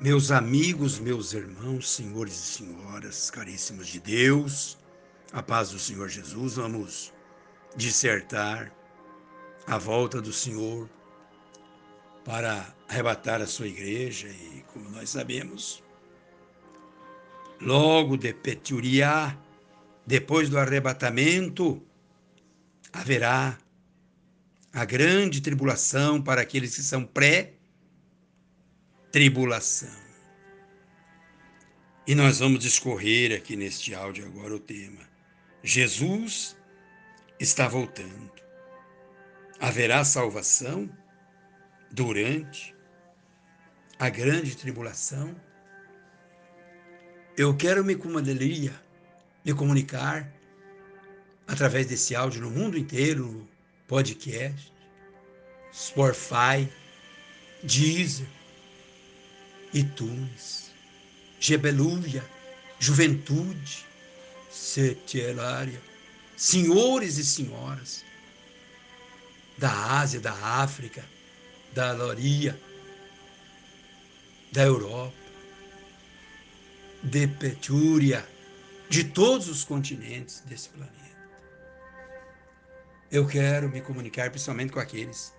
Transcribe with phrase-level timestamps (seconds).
[0.00, 4.76] Meus amigos, meus irmãos, senhores e senhoras, caríssimos de Deus,
[5.32, 7.12] a paz do Senhor Jesus, vamos
[7.76, 8.74] dissertar
[9.68, 10.90] a volta do Senhor
[12.24, 15.80] para arrebatar a sua igreja e, como nós sabemos,
[17.60, 19.38] logo de Peturiá,
[20.04, 21.80] depois do arrebatamento,
[22.92, 23.56] haverá
[24.72, 27.04] a grande tribulação para aqueles que são
[29.14, 29.94] pré-tribulação.
[32.04, 35.00] E nós vamos discorrer aqui neste áudio agora o tema.
[35.62, 36.56] Jesus
[37.38, 38.32] está voltando.
[39.60, 40.90] Haverá salvação
[41.92, 42.74] durante
[44.00, 45.34] a grande tribulação?
[47.36, 48.72] Eu quero me comandaria,
[49.44, 50.28] me comunicar
[51.46, 53.48] através desse áudio no mundo inteiro,
[53.86, 54.72] podcast,
[55.72, 56.68] Spotify,
[57.62, 58.26] Deezer,
[59.74, 60.70] iTunes,
[61.40, 62.24] Gebeluia,
[62.78, 63.84] Juventude,
[64.50, 65.80] Setielaria,
[66.36, 68.04] senhores e senhoras
[69.58, 71.04] da Ásia, da África,
[71.72, 72.58] da Loria,
[74.52, 75.12] da Europa,
[77.02, 78.26] de Petúria,
[78.88, 80.94] de todos os continentes desse planeta.
[83.10, 85.34] Eu quero me comunicar principalmente com aqueles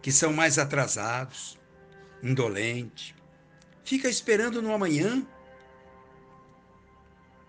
[0.00, 1.58] que são mais atrasados,
[2.22, 3.14] indolentes,
[3.84, 5.26] fica esperando no amanhã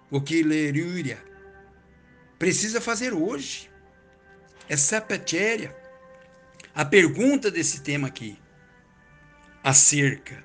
[0.10, 1.24] o que Lerúria
[2.38, 3.70] precisa fazer hoje.
[4.68, 5.76] Essa petéria.
[6.76, 8.40] A pergunta desse tema aqui,
[9.64, 10.44] acerca,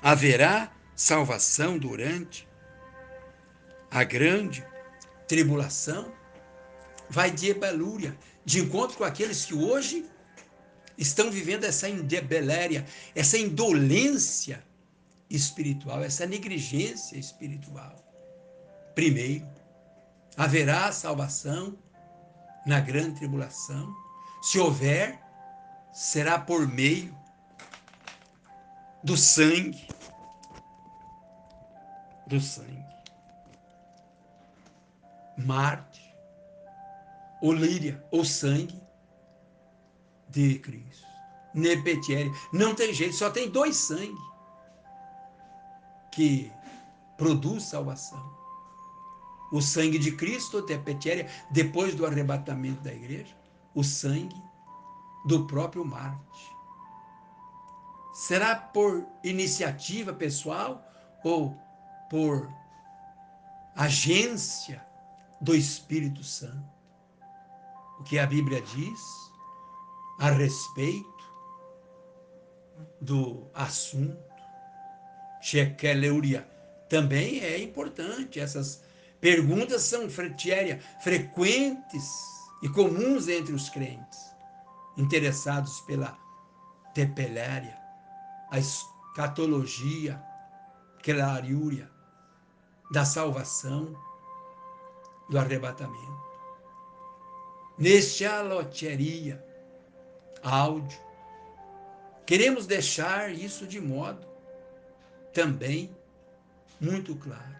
[0.00, 2.48] haverá salvação durante
[3.90, 4.66] a grande
[5.28, 6.16] tribulação?
[7.08, 10.04] vai de ebelúria, de encontro com aqueles que hoje
[10.96, 14.62] estão vivendo essa indebeléria, essa indolência
[15.28, 17.94] espiritual, essa negligência espiritual.
[18.94, 19.46] Primeiro,
[20.36, 21.76] haverá salvação
[22.66, 23.94] na grande tribulação.
[24.42, 25.20] Se houver,
[25.92, 27.16] será por meio
[29.02, 29.88] do sangue.
[32.26, 32.84] Do sangue.
[35.38, 36.06] Marte
[37.40, 38.80] ou líria, ou sangue
[40.28, 41.06] de Cristo.
[41.54, 42.30] Nepetiere.
[42.52, 44.16] Não tem jeito, só tem dois sangue
[46.16, 46.50] que
[47.16, 48.34] produz salvação.
[49.52, 53.36] O sangue de Cristo, Nepetiere, depois do arrebatamento da igreja,
[53.72, 54.42] o sangue
[55.26, 56.56] do próprio Marte.
[58.12, 60.82] Será por iniciativa pessoal
[61.22, 61.56] ou
[62.10, 62.50] por
[63.76, 64.84] agência
[65.40, 66.76] do Espírito Santo?
[67.98, 69.00] o que a Bíblia diz
[70.18, 71.06] a respeito
[73.00, 74.35] do assunto.
[75.46, 76.44] Shekeleuria
[76.88, 78.40] também é importante.
[78.40, 78.82] Essas
[79.20, 80.74] perguntas são frequentes
[82.62, 84.18] e comuns entre os crentes,
[84.96, 86.18] interessados pela
[86.94, 87.78] tepeléria,
[88.50, 90.20] a escatologia,
[91.00, 91.88] clariúria,
[92.90, 93.94] da salvação,
[95.30, 96.26] do arrebatamento
[97.78, 99.44] neste aloteria
[100.42, 100.98] áudio.
[102.24, 104.35] Queremos deixar isso de modo
[105.36, 105.94] também
[106.80, 107.56] muito claro.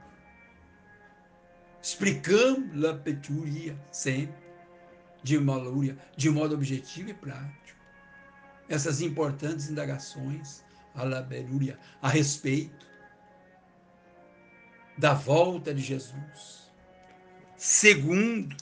[1.82, 4.46] Explicamos a peturia sempre,
[5.22, 7.78] de malúria, de modo objetivo e prático.
[8.66, 10.64] Essas importantes indagações
[10.94, 12.86] a laberúria a respeito
[14.96, 16.72] da volta de Jesus.
[17.58, 18.56] Segundo,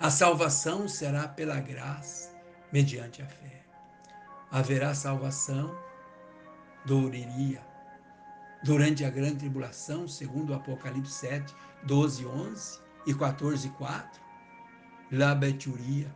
[0.00, 2.36] a salvação será pela graça,
[2.72, 3.62] mediante a fé.
[4.50, 5.72] Haverá salvação,
[6.84, 7.60] doureria,
[8.62, 11.54] durante a grande tribulação, segundo Apocalipse 7,
[11.84, 14.22] 12, 11 e 14, 4.
[15.10, 16.10] Labeturia.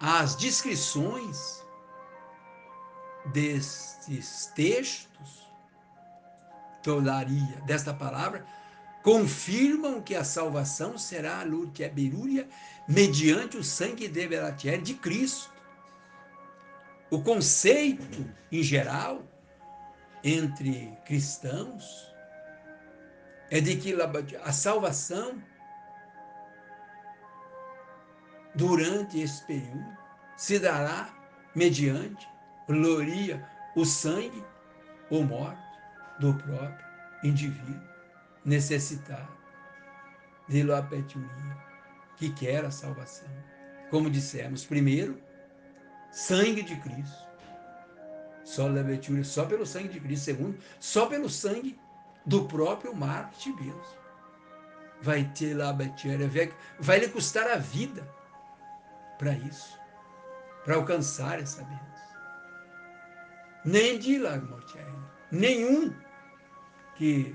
[0.00, 1.64] As descrições
[3.32, 5.48] destes textos,
[6.82, 8.44] tolaria, desta palavra,
[9.02, 11.44] confirmam que a salvação será a
[11.88, 12.48] berúria
[12.88, 15.52] mediante o sangue de Belatier de Cristo.
[17.10, 19.22] O conceito, em geral,
[20.24, 22.12] entre cristãos,
[23.50, 23.94] é de que
[24.42, 25.42] a salvação,
[28.54, 29.96] durante esse período,
[30.36, 31.10] se dará
[31.54, 32.28] mediante
[32.66, 33.46] gloria,
[33.76, 34.44] o sangue
[35.10, 35.62] ou morte
[36.18, 36.86] do próprio
[37.24, 37.92] indivíduo
[38.44, 39.36] necessitado
[40.48, 41.56] de Loapeturia,
[42.16, 43.28] que quer a salvação.
[43.90, 45.20] Como dissemos, primeiro,
[46.10, 47.31] sangue de Cristo.
[48.44, 50.24] Só betúria, só pelo sangue de Cristo.
[50.24, 51.78] Segundo, só pelo sangue
[52.26, 53.86] do próprio Marcos Deus.
[55.00, 55.72] Vai ter lá
[56.78, 58.08] vai lhe custar a vida
[59.18, 59.78] para isso,
[60.64, 61.82] para alcançar essa bênção.
[63.64, 64.36] Nem de lá,
[65.30, 65.92] nenhum
[66.96, 67.34] que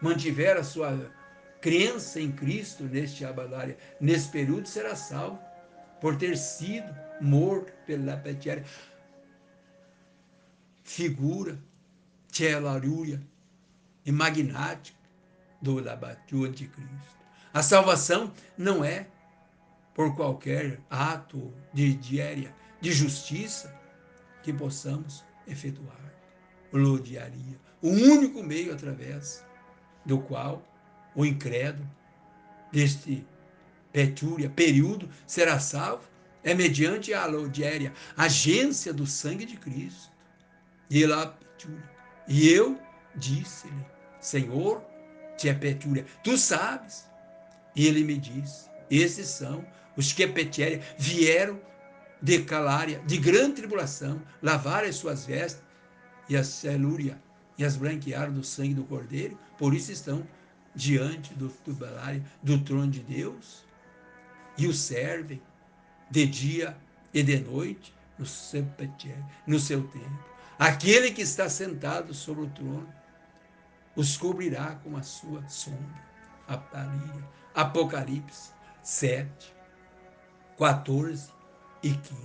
[0.00, 1.10] mantiver a sua
[1.60, 5.38] crença em Cristo neste abalária, nesse período, será salvo
[6.00, 8.64] por ter sido morto pela petiária.
[10.84, 11.58] Figura,
[12.30, 13.20] telaruia
[14.04, 14.96] e magnática
[15.60, 17.14] do, do anticristo.
[17.52, 19.06] A salvação não é
[19.94, 23.74] por qualquer ato de diária, de justiça
[24.42, 26.12] que possamos efetuar.
[26.72, 29.44] Lodiaria, o único meio através
[30.04, 30.62] do qual
[31.14, 31.88] o incrédulo
[32.72, 33.24] deste
[33.92, 36.02] petúria, período, será salvo,
[36.42, 40.13] é mediante a lodiéria, agência do sangue de Cristo.
[40.90, 41.90] E petúria.
[42.28, 42.78] E eu
[43.14, 43.86] disse-lhe,
[44.20, 44.82] Senhor,
[45.36, 47.08] te petúria, tu sabes.
[47.76, 49.64] E ele me disse, esses são
[49.96, 50.26] os que
[50.98, 51.60] vieram
[52.22, 55.62] de calária, de grande tribulação, lavaram as suas vestes
[56.28, 57.20] e a celúria
[57.58, 60.26] e as branquearam do sangue do cordeiro, por isso estão
[60.74, 61.78] diante do, do,
[62.42, 63.64] do trono de Deus
[64.56, 65.40] e o servem
[66.10, 66.76] de dia
[67.12, 68.66] e de noite no seu,
[69.46, 70.33] no seu tempo.
[70.58, 72.92] Aquele que está sentado sobre o trono
[73.96, 76.04] os cobrirá com a sua sombra.
[77.54, 78.52] Apocalipse
[78.82, 79.54] 7,
[80.58, 81.30] 14
[81.82, 82.16] e 15.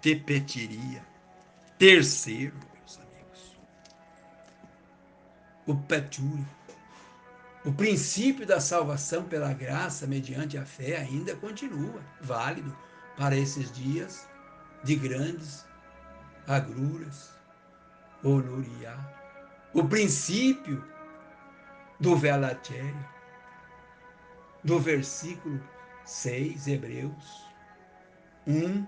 [0.00, 1.04] Tepetiria.
[1.78, 3.58] Terceiro, meus amigos.
[5.66, 6.46] O petúrio
[7.64, 12.74] o princípio da salvação pela graça mediante a fé ainda continua válido
[13.16, 14.26] para esses dias
[14.84, 15.66] de grandes
[16.48, 17.30] agruras,
[18.24, 18.96] oloriá.
[19.74, 20.82] O princípio
[22.00, 23.06] do velatério,
[24.64, 25.62] do versículo
[26.04, 27.46] 6, Hebreus
[28.46, 28.86] 1,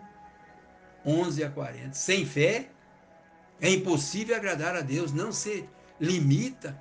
[1.05, 1.93] 11 a 40.
[1.93, 2.71] Sem fé
[3.61, 5.69] é impossível agradar a Deus, não se
[6.01, 6.81] limita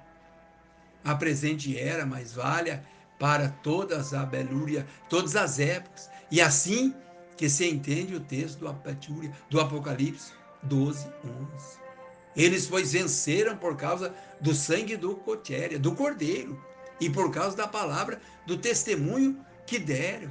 [1.04, 2.84] a presente era, mas valha
[3.20, 6.10] para todas a belúria, todas as épocas.
[6.32, 6.96] E assim
[7.36, 11.08] que se entende o texto do, do Apocalipse 12,
[11.56, 11.80] 11.
[12.36, 16.64] Eles, pois, venceram por causa do sangue do cotéria, do cordeiro,
[17.00, 20.30] e por causa da palavra do testemunho que deram,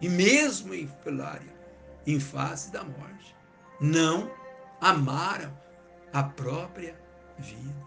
[0.00, 1.52] e mesmo em Filária,
[2.06, 3.34] em face da morte,
[3.80, 4.30] não
[4.80, 5.56] amaram
[6.12, 6.94] a própria
[7.38, 7.82] vida.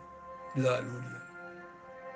[0.55, 1.21] Aleluia.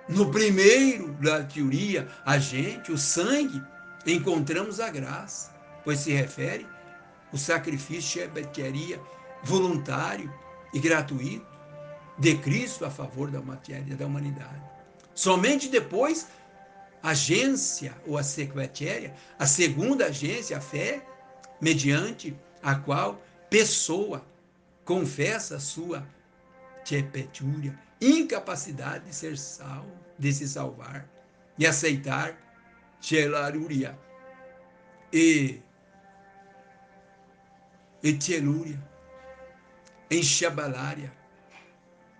[0.07, 3.62] No primeiro da teoria, a gente, o sangue,
[4.07, 6.66] encontramos a graça, pois se refere
[7.31, 9.00] o sacrifício shebeteria
[9.44, 10.33] voluntário
[10.74, 11.47] e gratuito
[12.18, 14.62] de Cristo a favor da matéria da humanidade.
[15.15, 16.27] Somente depois,
[17.01, 21.06] a agência ou a secretária, a segunda agência, a fé,
[21.62, 24.25] mediante a qual pessoa
[24.83, 26.06] confessa sua
[26.85, 31.07] tepetúria incapacidade de ser salvo, de se salvar
[31.57, 32.38] e aceitar
[33.01, 33.97] Telaruria
[35.12, 35.62] e
[38.01, 38.13] e
[40.09, 41.13] Telúria, enxabalária,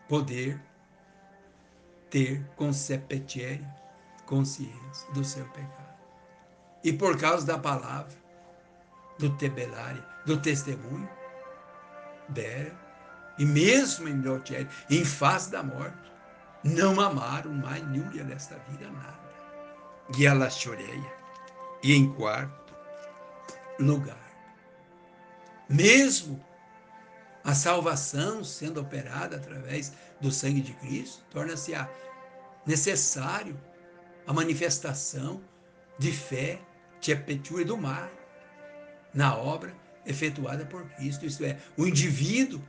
[0.08, 0.62] poder
[2.10, 3.66] ter concepetiere,
[4.26, 6.00] consciência do seu pecado.
[6.84, 8.18] E por causa da palavra,
[9.18, 11.10] do tebelária, do testemunho,
[12.30, 12.78] deram
[13.38, 16.12] e mesmo em Lotiel, em face da morte,
[16.64, 19.18] não amaram mais Núria desta vida nada.
[20.18, 21.20] E ela choreia.
[21.82, 22.76] E em quarto
[23.80, 24.18] lugar,
[25.70, 26.44] mesmo
[27.44, 31.74] a salvação sendo operada através do sangue de Cristo, torna-se
[32.66, 33.60] necessário
[34.28, 35.42] a manifestação
[35.98, 36.62] de fé,
[37.02, 38.12] de apertura do mar,
[39.14, 39.74] na obra
[40.06, 41.26] efetuada por Cristo.
[41.26, 42.62] Isto é, o indivíduo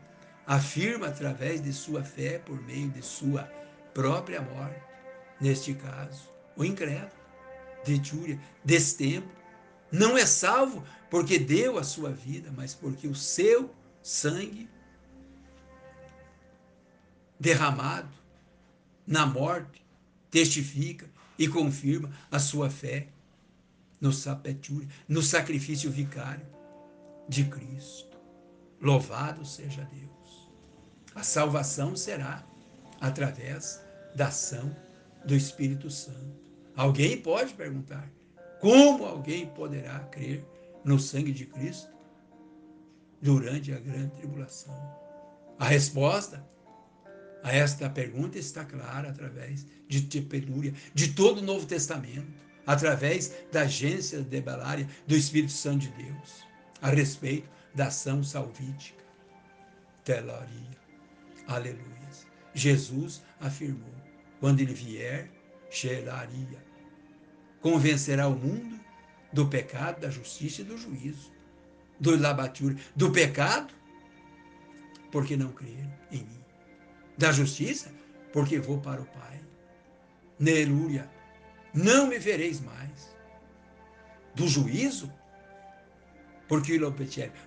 [0.46, 3.44] afirma através de sua fé, por meio de sua
[3.92, 4.80] própria morte,
[5.40, 7.10] neste caso, o incrédulo,
[7.84, 9.28] de Júlia, desse tempo,
[9.90, 13.70] não é salvo porque deu a sua vida, mas porque o seu
[14.02, 14.68] sangue
[17.38, 18.08] derramado
[19.06, 19.84] na morte
[20.30, 23.08] testifica e confirma a sua fé
[24.00, 26.46] no sapetúria, no sacrifício vicário
[27.28, 28.18] de Cristo.
[28.80, 30.50] Louvado seja Deus.
[31.14, 32.44] A salvação será
[33.00, 33.82] através
[34.14, 34.74] da ação
[35.24, 36.38] do Espírito Santo.
[36.76, 38.08] Alguém pode perguntar:
[38.60, 40.44] como alguém poderá crer
[40.84, 41.89] no sangue de Cristo
[43.20, 44.74] durante a grande tribulação?
[45.58, 46.44] A resposta
[47.42, 52.28] a esta pergunta está clara através de Tepelúria, de todo o Novo Testamento,
[52.66, 56.46] através da agência de Belária do Espírito Santo de Deus,
[56.82, 59.02] a respeito da ação salvítica.
[60.04, 60.78] Telaria.
[61.46, 61.90] Aleluia.
[62.54, 63.94] Jesus afirmou:
[64.38, 65.30] quando ele vier,
[65.70, 66.64] cheiraria.
[67.60, 68.80] Convencerá o mundo
[69.32, 71.32] do pecado, da justiça e do juízo.
[72.00, 73.74] Do labature, do pecado,
[75.12, 76.40] porque não creram em mim
[77.20, 77.92] da justiça,
[78.32, 79.40] porque vou para o Pai.
[80.38, 81.08] Nerúria,
[81.74, 83.14] não me vereis mais.
[84.34, 85.12] Do juízo,
[86.48, 86.80] porque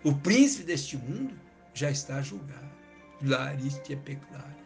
[0.03, 1.35] o príncipe deste mundo
[1.73, 2.71] já está julgado.
[3.23, 4.63] Lariste peclária.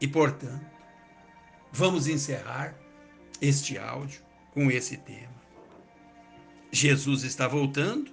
[0.00, 0.64] E, portanto,
[1.72, 2.74] vamos encerrar
[3.40, 4.22] este áudio
[4.52, 5.38] com esse tema.
[6.70, 8.12] Jesus está voltando,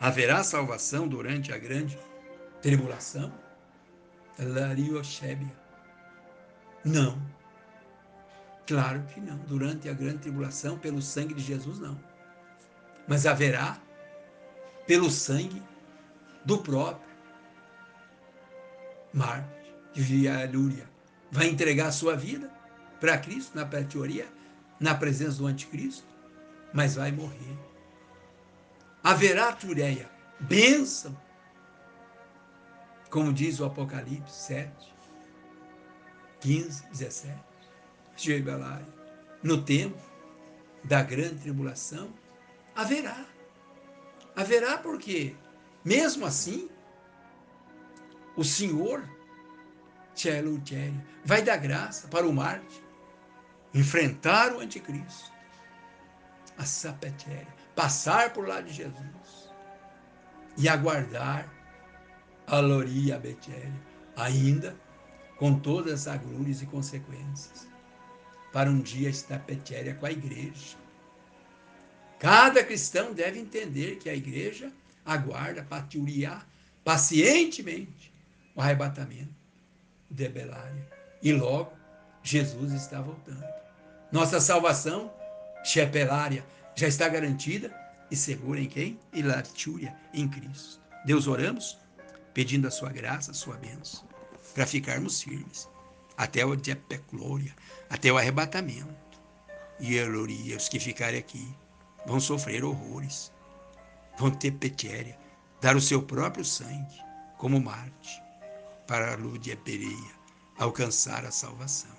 [0.00, 1.98] haverá salvação durante a grande
[2.62, 3.32] tribulação?
[4.38, 5.52] Larioshebia.
[6.84, 7.20] Não.
[8.66, 9.36] Claro que não.
[9.38, 11.98] Durante a grande tribulação, pelo sangue de Jesus, não.
[13.06, 13.78] Mas haverá
[14.86, 15.62] pelo sangue
[16.44, 17.08] do próprio
[19.12, 20.88] Marte, de Lúria.
[21.30, 22.50] Vai entregar a sua vida
[23.00, 24.26] para Cristo, na teoria,
[24.78, 26.06] na presença do anticristo,
[26.72, 27.67] mas vai morrer.
[29.08, 30.06] Haverá, Tureia,
[30.38, 31.16] bênção
[33.08, 34.94] como diz o Apocalipse 7,
[36.40, 37.34] 15, 17.
[38.14, 38.84] Sheibelai,
[39.42, 39.98] no tempo
[40.84, 42.12] da grande tribulação,
[42.76, 43.24] haverá.
[44.36, 45.34] Haverá porque,
[45.82, 46.68] mesmo assim,
[48.36, 49.02] o Senhor,
[50.14, 50.60] Tchelo
[51.24, 52.84] vai dar graça para o Marte
[53.72, 55.32] enfrentar o anticristo,
[56.58, 59.50] a sapetéria, passar por lá de Jesus
[60.56, 61.48] e aguardar
[62.46, 63.80] a Loria Betelho,
[64.16, 64.76] ainda
[65.38, 67.68] com todas as agruras e consequências,
[68.52, 70.76] para um dia estar Petéria com a igreja.
[72.18, 74.72] Cada cristão deve entender que a igreja
[75.04, 76.46] aguarda paturiar
[76.84, 78.12] pacientemente
[78.56, 79.34] o arrebatamento
[80.10, 80.88] de Belária.
[81.22, 81.72] E logo
[82.22, 83.44] Jesus está voltando.
[84.10, 85.12] Nossa salvação,
[85.64, 87.74] Shepelária, já está garantida
[88.10, 88.98] e segura em quem?
[89.12, 90.80] Em Latúria, em Cristo.
[91.04, 91.78] Deus oramos
[92.32, 94.06] pedindo a sua graça, a sua bênção,
[94.54, 95.68] para ficarmos firmes
[96.16, 97.54] até o dia glória,
[97.88, 98.94] até o arrebatamento.
[99.80, 101.54] E Eloria, os que ficarem aqui,
[102.06, 103.32] vão sofrer horrores,
[104.18, 105.18] vão ter petéria,
[105.60, 107.00] dar o seu próprio sangue
[107.36, 108.22] como Marte
[108.86, 110.18] para a de Pereia
[110.58, 111.97] alcançar a salvação.